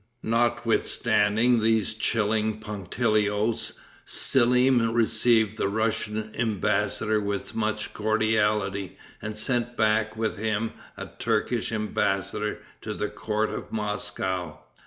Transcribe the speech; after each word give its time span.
Notwithstanding 0.23 1.59
these 1.61 1.93
chilling 1.93 2.59
punctilios, 2.59 3.73
Selim 4.03 4.91
received 4.93 5.57
the 5.57 5.67
Russian 5.67 6.33
embassador 6.33 7.19
with 7.19 7.53
much 7.53 7.93
cordiality, 7.93 8.97
and 9.21 9.37
sent 9.37 9.77
back 9.77 10.17
with 10.17 10.37
him 10.37 10.71
a 10.97 11.09
Turkish 11.19 11.71
embassador 11.71 12.63
to 12.81 12.95
the 12.95 13.09
court 13.09 13.51
of 13.51 13.71
Moscow. 13.71 14.61